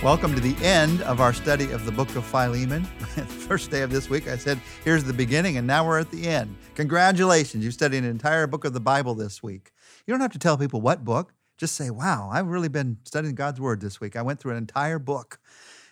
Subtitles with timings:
[0.00, 2.84] Welcome to the end of our study of the book of Philemon.
[2.84, 6.28] First day of this week, I said, here's the beginning, and now we're at the
[6.28, 6.56] end.
[6.76, 9.72] Congratulations, you've studied an entire book of the Bible this week.
[10.06, 13.34] You don't have to tell people what book, just say, wow, I've really been studying
[13.34, 14.14] God's Word this week.
[14.14, 15.40] I went through an entire book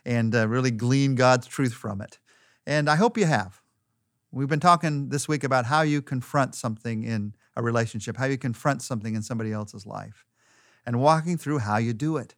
[0.04, 2.20] and uh, really gleaned God's truth from it.
[2.64, 3.60] And I hope you have.
[4.30, 8.38] We've been talking this week about how you confront something in a relationship, how you
[8.38, 10.24] confront something in somebody else's life,
[10.86, 12.36] and walking through how you do it.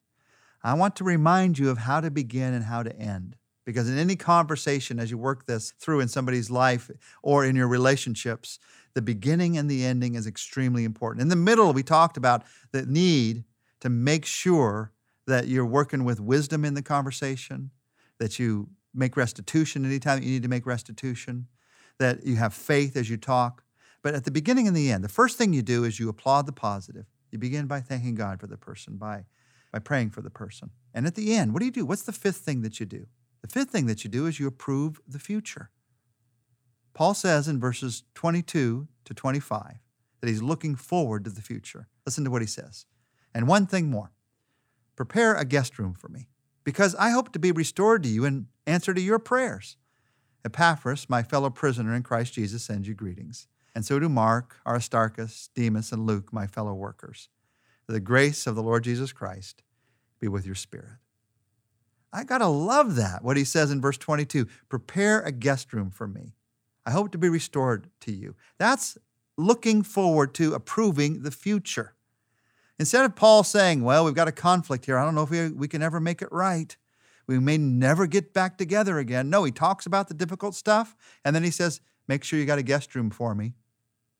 [0.69, 3.37] I want to remind you of how to begin and how to end.
[3.65, 6.91] Because in any conversation, as you work this through in somebody's life
[7.23, 8.59] or in your relationships,
[8.93, 11.23] the beginning and the ending is extremely important.
[11.23, 13.45] In the middle, we talked about the need
[13.81, 14.93] to make sure
[15.27, 17.71] that you're working with wisdom in the conversation,
[18.19, 21.47] that you make restitution anytime you need to make restitution,
[21.99, 23.65] that you have faith as you talk.
[24.03, 26.45] But at the beginning and the end, the first thing you do is you applaud
[26.45, 27.07] the positive.
[27.31, 29.25] You begin by thanking God for the person, by
[29.73, 30.71] by praying for the person.
[30.95, 31.85] And at the end, what do you do?
[31.85, 33.07] What's the fifth thing that you do?
[33.43, 35.71] The fifth thing that you do is you approve the future.
[36.95, 39.79] Paul says in verses 22 to 25
[40.21, 41.89] that he's looking forward to the future.
[42.05, 42.87] Listen to what he says.
[43.35, 44.13] And one thing more
[44.97, 46.27] prepare a guest room for me,
[46.65, 49.77] because I hope to be restored to you in answer to your prayers.
[50.45, 53.47] Epaphras, my fellow prisoner in Christ Jesus, sends you greetings.
[53.77, 57.29] And so do Mark, Aristarchus, Demas, and Luke, my fellow workers.
[57.89, 59.63] The grace of the Lord Jesus Christ
[60.21, 60.99] be with your spirit.
[62.13, 65.91] I got to love that, what he says in verse 22 prepare a guest room
[65.91, 66.35] for me.
[66.85, 68.35] I hope to be restored to you.
[68.59, 68.99] That's
[69.37, 71.95] looking forward to approving the future.
[72.79, 74.99] Instead of Paul saying, Well, we've got a conflict here.
[74.99, 76.77] I don't know if we, we can ever make it right.
[77.27, 79.29] We may never get back together again.
[79.29, 82.59] No, he talks about the difficult stuff and then he says, Make sure you got
[82.59, 83.55] a guest room for me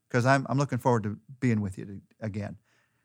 [0.09, 2.57] because I'm, I'm looking forward to being with you to, again.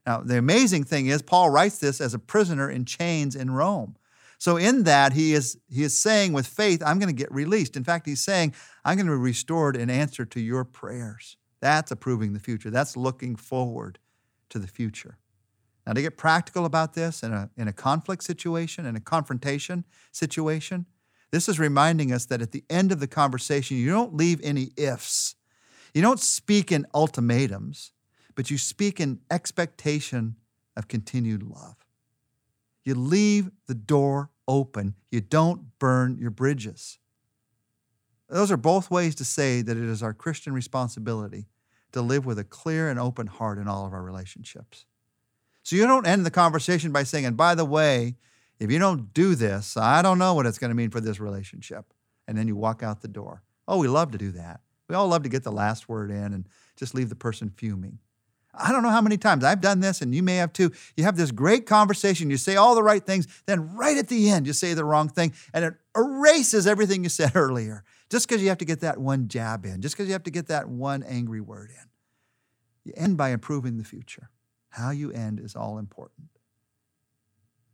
[0.05, 3.95] Now, the amazing thing is, Paul writes this as a prisoner in chains in Rome.
[4.37, 7.77] So, in that, he is, he is saying with faith, I'm going to get released.
[7.77, 8.53] In fact, he's saying,
[8.83, 11.37] I'm going to be restored in answer to your prayers.
[11.61, 12.69] That's approving the future.
[12.69, 13.99] That's looking forward
[14.49, 15.17] to the future.
[15.87, 19.85] Now, to get practical about this in a, in a conflict situation, in a confrontation
[20.11, 20.87] situation,
[21.31, 24.71] this is reminding us that at the end of the conversation, you don't leave any
[24.75, 25.35] ifs.
[25.93, 27.92] You don't speak in ultimatums
[28.35, 30.35] but you speak in expectation
[30.75, 31.75] of continued love.
[32.83, 36.99] You leave the door open, you don't burn your bridges.
[38.29, 41.47] Those are both ways to say that it is our Christian responsibility
[41.91, 44.85] to live with a clear and open heart in all of our relationships.
[45.61, 48.15] So you don't end the conversation by saying, and by the way,
[48.59, 51.19] if you don't do this, I don't know what it's going to mean for this
[51.19, 51.93] relationship.
[52.27, 53.43] And then you walk out the door.
[53.67, 54.61] Oh, we love to do that.
[54.89, 57.99] We all love to get the last word in and just leave the person fuming.
[58.55, 60.71] I don't know how many times I've done this, and you may have too.
[60.95, 64.29] You have this great conversation, you say all the right things, then right at the
[64.29, 68.43] end, you say the wrong thing, and it erases everything you said earlier just because
[68.43, 70.69] you have to get that one jab in, just because you have to get that
[70.69, 71.87] one angry word in.
[72.83, 74.29] You end by improving the future.
[74.69, 76.29] How you end is all important.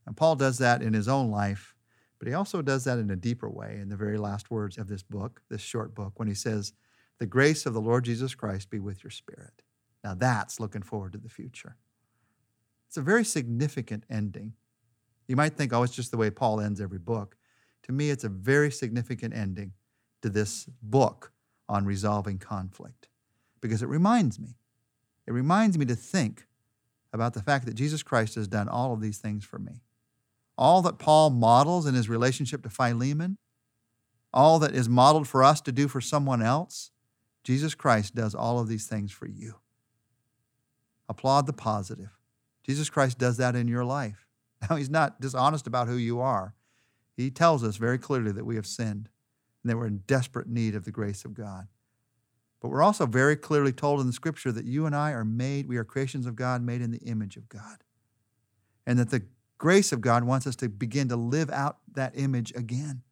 [0.06, 1.76] And Paul does that in his own life,
[2.20, 4.88] but he also does that in a deeper way in the very last words of
[4.88, 6.74] this book, this short book, when he says,
[7.18, 9.62] The grace of the Lord Jesus Christ be with your spirit.
[10.04, 11.76] Now that's looking forward to the future.
[12.88, 14.54] It's a very significant ending.
[15.28, 17.36] You might think, oh, it's just the way Paul ends every book.
[17.84, 19.74] To me, it's a very significant ending
[20.22, 21.32] to this book
[21.68, 23.08] on resolving conflict
[23.62, 24.56] because it reminds me,
[25.28, 26.48] it reminds me to think
[27.14, 29.82] about the fact that Jesus Christ has done all of these things for me.
[30.58, 33.38] All that Paul models in his relationship to Philemon,
[34.34, 36.92] all that is modeled for us to do for someone else,
[37.44, 39.56] Jesus Christ does all of these things for you.
[41.10, 42.18] Applaud the positive.
[42.64, 44.26] Jesus Christ does that in your life.
[44.70, 46.54] Now, He's not dishonest about who you are.
[47.16, 49.10] He tells us very clearly that we have sinned
[49.64, 51.68] and that we're in desperate need of the grace of God.
[52.62, 55.68] But we're also very clearly told in the scripture that you and I are made,
[55.68, 57.84] we are creations of God made in the image of God.
[58.86, 59.24] And that the
[59.58, 63.04] grace of God wants us to begin to live out that image again.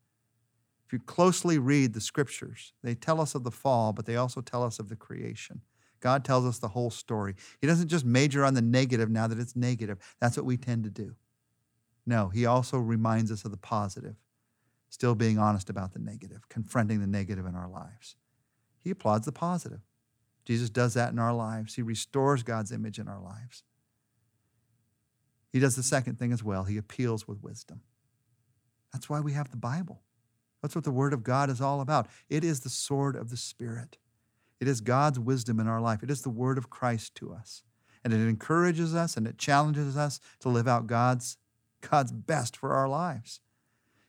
[0.86, 4.42] If you closely read the scriptures, they tell us of the fall, but they also
[4.42, 5.62] tell us of the creation.
[6.00, 7.36] God tells us the whole story.
[7.60, 9.98] He doesn't just major on the negative now that it's negative.
[10.20, 11.16] That's what we tend to do.
[12.06, 14.16] No, He also reminds us of the positive,
[14.90, 18.16] still being honest about the negative, confronting the negative in our lives.
[18.78, 19.82] He applauds the positive.
[20.46, 21.76] Jesus does that in our lives.
[21.76, 23.64] He restores God's image in our lives.
[25.52, 26.64] He does the second thing as well.
[26.64, 27.82] He appeals with wisdom.
[28.94, 30.04] That's why we have the Bible.
[30.62, 32.08] That's what the Word of God is all about.
[32.30, 33.98] It is the sword of the Spirit.
[34.60, 36.04] It is God's wisdom in our life.
[36.04, 37.64] It is the word of Christ to us.
[38.04, 41.38] And it encourages us and it challenges us to live out God's,
[41.82, 43.42] God's best for our lives.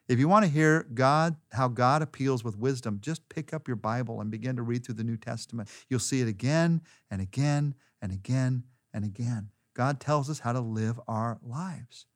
[0.08, 3.76] If you want to hear God, how God appeals with wisdom, just pick up your
[3.76, 5.68] Bible and begin to read through the New Testament.
[5.88, 6.80] You'll see it again
[7.10, 9.50] and again and again and again.
[9.74, 12.06] God tells us how to live our lives.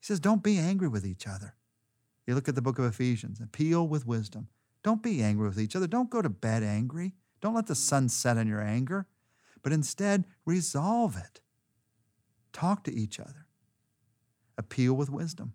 [0.00, 1.56] He says, Don't be angry with each other.
[2.26, 4.48] You look at the book of Ephesians, appeal with wisdom.
[4.82, 5.86] Don't be angry with each other.
[5.86, 7.14] Don't go to bed angry.
[7.44, 9.06] Don't let the sun set on your anger,
[9.62, 11.42] but instead resolve it.
[12.54, 13.44] Talk to each other.
[14.56, 15.52] Appeal with wisdom.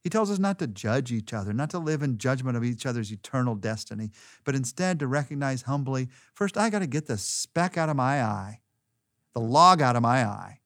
[0.00, 2.86] He tells us not to judge each other, not to live in judgment of each
[2.86, 4.12] other's eternal destiny,
[4.44, 8.22] but instead to recognize humbly first, I got to get the speck out of my
[8.22, 8.60] eye,
[9.32, 10.60] the log out of my eye,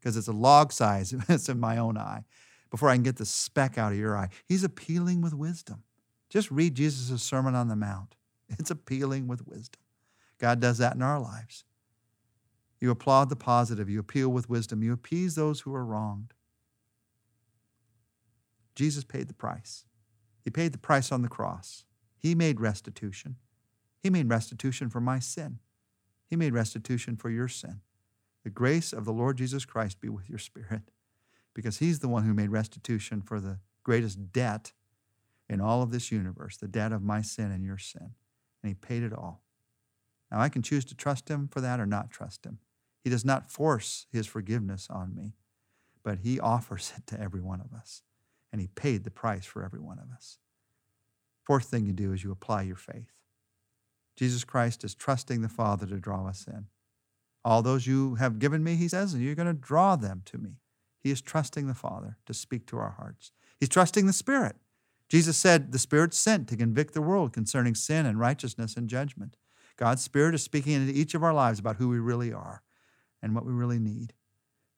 [0.00, 2.24] because it's a log size, it's in my own eye,
[2.70, 4.30] before I can get the speck out of your eye.
[4.46, 5.82] He's appealing with wisdom.
[6.30, 8.14] Just read Jesus' Sermon on the Mount.
[8.58, 9.81] It's appealing with wisdom.
[10.42, 11.62] God does that in our lives.
[12.80, 16.34] You applaud the positive, you appeal with wisdom, you appease those who are wronged.
[18.74, 19.84] Jesus paid the price.
[20.42, 21.84] He paid the price on the cross.
[22.18, 23.36] He made restitution.
[24.02, 25.60] He made restitution for my sin.
[26.26, 27.80] He made restitution for your sin.
[28.42, 30.90] The grace of the Lord Jesus Christ be with your spirit,
[31.54, 34.72] because He's the one who made restitution for the greatest debt
[35.48, 38.14] in all of this universe the debt of my sin and your sin.
[38.60, 39.41] And He paid it all.
[40.32, 42.58] Now, I can choose to trust Him for that or not trust Him.
[43.04, 45.34] He does not force His forgiveness on me,
[46.02, 48.02] but He offers it to every one of us
[48.52, 50.38] and he paid the price for every one of us.
[51.42, 53.10] Fourth thing you do is you apply your faith.
[54.14, 56.66] Jesus Christ is trusting the Father to draw us in.
[57.44, 60.38] All those you have given me, he says, and you're going to draw them to
[60.38, 60.58] me.
[61.00, 63.32] He is trusting the Father to speak to our hearts.
[63.58, 64.56] He's trusting the Spirit.
[65.08, 69.36] Jesus said, The Spirit sent to convict the world concerning sin and righteousness and judgment.
[69.82, 72.62] God's Spirit is speaking into each of our lives about who we really are
[73.20, 74.12] and what we really need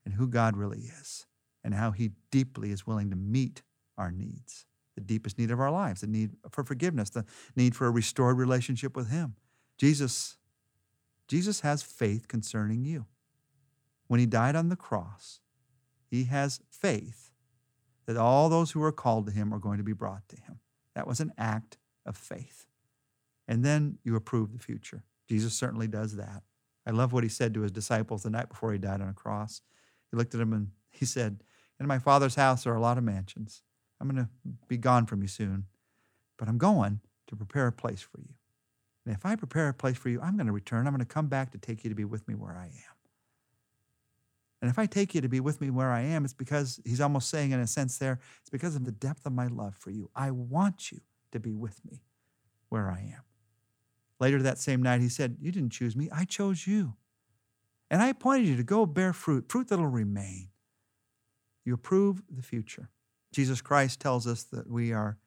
[0.02, 1.26] and who God really is
[1.62, 3.60] and how He deeply is willing to meet
[3.98, 4.64] our needs,
[4.94, 8.38] the deepest need of our lives, the need for forgiveness, the need for a restored
[8.38, 9.34] relationship with Him.
[9.76, 10.38] Jesus,
[11.28, 13.04] Jesus has faith concerning you.
[14.06, 15.40] When He died on the cross,
[16.10, 17.30] He has faith
[18.06, 20.60] that all those who are called to Him are going to be brought to Him.
[20.94, 22.64] That was an act of faith.
[23.46, 25.04] And then you approve the future.
[25.28, 26.42] Jesus certainly does that.
[26.86, 29.14] I love what he said to his disciples the night before he died on a
[29.14, 29.62] cross.
[30.10, 31.42] He looked at them and he said,
[31.80, 33.62] in my father's house are a lot of mansions.
[34.00, 34.30] I'm going to
[34.68, 35.66] be gone from you soon,
[36.38, 38.34] but I'm going to prepare a place for you.
[39.04, 40.86] And if I prepare a place for you, I'm going to return.
[40.86, 42.94] I'm going to come back to take you to be with me where I am.
[44.62, 47.00] And if I take you to be with me where I am, it's because he's
[47.00, 49.90] almost saying, in a sense, there, it's because of the depth of my love for
[49.90, 50.10] you.
[50.14, 51.00] I want you
[51.32, 52.02] to be with me
[52.70, 53.22] where I am.
[54.24, 56.94] Later that same night, he said, You didn't choose me, I chose you.
[57.90, 60.48] And I appointed you to go bear fruit, fruit that'll remain.
[61.62, 62.88] You approve the future.
[63.32, 65.18] Jesus Christ tells us that we are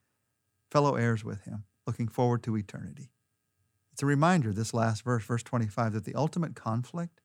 [0.72, 3.12] fellow heirs with him, looking forward to eternity.
[3.94, 7.22] It's a reminder, this last verse, verse 25, that the ultimate conflict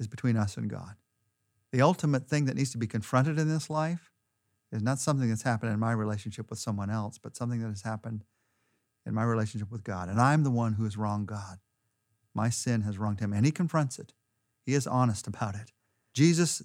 [0.00, 0.94] is between us and God.
[1.72, 4.10] The ultimate thing that needs to be confronted in this life
[4.72, 7.82] is not something that's happened in my relationship with someone else, but something that has
[7.82, 8.24] happened
[9.06, 10.08] in my relationship with God.
[10.08, 11.58] And I'm the one who has wronged God.
[12.34, 14.12] My sin has wronged him, and he confronts it.
[14.64, 15.72] He is honest about it.
[16.12, 16.62] Jesus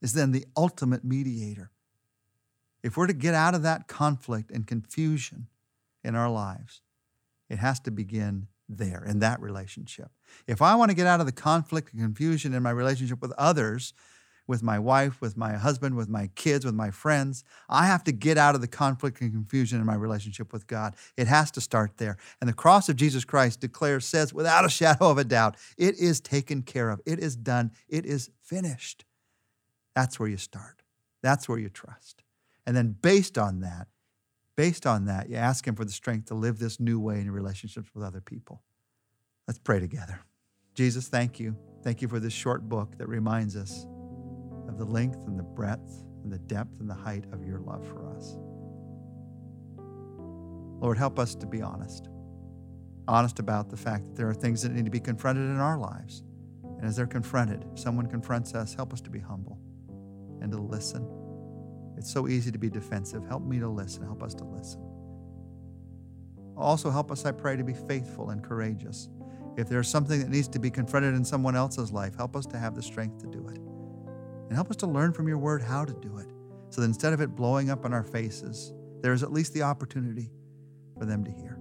[0.00, 1.70] is then the ultimate mediator.
[2.82, 5.48] If we're to get out of that conflict and confusion
[6.04, 6.82] in our lives,
[7.48, 10.10] it has to begin there in that relationship.
[10.46, 13.32] If I want to get out of the conflict and confusion in my relationship with
[13.38, 13.94] others,
[14.46, 18.12] with my wife, with my husband, with my kids, with my friends, I have to
[18.12, 20.96] get out of the conflict and confusion in my relationship with God.
[21.16, 22.16] It has to start there.
[22.40, 25.98] And the cross of Jesus Christ declares, says without a shadow of a doubt, it
[25.98, 27.00] is taken care of.
[27.06, 27.70] It is done.
[27.88, 29.04] It is finished.
[29.94, 30.82] That's where you start.
[31.22, 32.22] That's where you trust.
[32.66, 33.88] And then based on that,
[34.56, 37.26] based on that, you ask Him for the strength to live this new way in
[37.26, 38.62] your relationships with other people.
[39.46, 40.20] Let's pray together.
[40.74, 41.56] Jesus, thank you.
[41.82, 43.86] Thank you for this short book that reminds us
[44.68, 47.86] of the length and the breadth and the depth and the height of your love
[47.86, 48.36] for us.
[50.80, 52.08] Lord, help us to be honest.
[53.06, 55.78] Honest about the fact that there are things that need to be confronted in our
[55.78, 56.22] lives.
[56.64, 59.58] And as they're confronted, if someone confronts us, help us to be humble
[60.40, 61.08] and to listen.
[61.96, 63.24] It's so easy to be defensive.
[63.26, 64.02] Help me to listen.
[64.02, 64.80] Help us to listen.
[66.56, 69.08] Also, help us, I pray, to be faithful and courageous.
[69.56, 72.58] If there's something that needs to be confronted in someone else's life, help us to
[72.58, 73.58] have the strength to do it.
[74.52, 76.26] And help us to learn from your word how to do it.
[76.68, 79.62] So that instead of it blowing up in our faces, there is at least the
[79.62, 80.30] opportunity
[80.98, 81.58] for them to hear.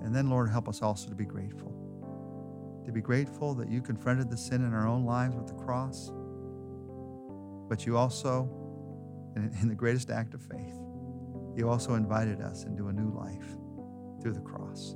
[0.00, 2.82] And then, Lord, help us also to be grateful.
[2.86, 6.10] To be grateful that you confronted the sin in our own lives with the cross
[7.72, 8.50] but you also
[9.34, 10.76] in the greatest act of faith,
[11.56, 13.56] you also invited us into a new life
[14.20, 14.94] through the cross.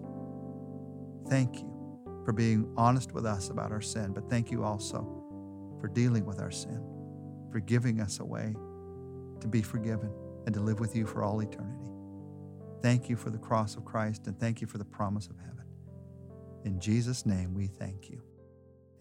[1.27, 5.26] Thank you for being honest with us about our sin, but thank you also
[5.81, 6.83] for dealing with our sin,
[7.51, 8.55] for giving us a way
[9.41, 10.11] to be forgiven
[10.47, 11.91] and to live with you for all eternity.
[12.83, 15.65] Thank you for the cross of Christ and thank you for the promise of heaven.
[16.65, 18.23] In Jesus' name, we thank you.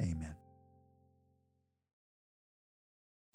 [0.01, 0.35] Amen.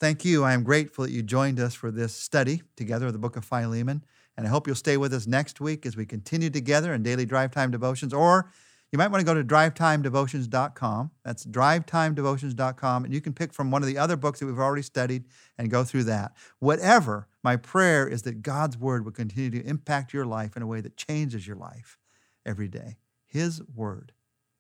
[0.01, 0.45] Thank you.
[0.45, 3.45] I am grateful that you joined us for this study together of the book of
[3.45, 4.03] Philemon.
[4.37, 7.27] And I hope you'll stay with us next week as we continue together in daily
[7.27, 8.15] drive time devotions.
[8.15, 8.51] Or
[8.93, 11.11] you might want to go to drivetimedevotions.com.
[11.25, 13.05] That's drivetimedevotions.com.
[13.05, 15.25] And you can pick from one of the other books that we've already studied
[15.59, 16.33] and go through that.
[16.59, 20.67] Whatever, my prayer is that God's word will continue to impact your life in a
[20.67, 21.99] way that changes your life
[22.45, 22.99] every day.
[23.27, 24.13] His word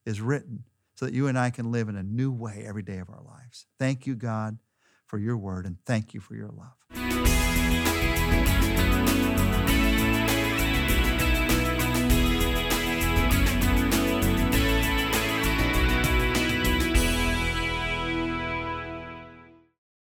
[0.06, 2.98] is written so that you and I can live in a new way every day
[2.98, 3.66] of our lives.
[3.78, 4.58] Thank you, God
[5.10, 6.89] for your word, and thank you for your love.